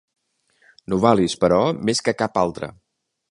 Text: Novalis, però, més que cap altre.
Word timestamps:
Novalis, 0.93 1.37
però, 1.45 1.61
més 1.91 2.03
que 2.07 2.17
cap 2.23 2.43
altre. 2.47 2.73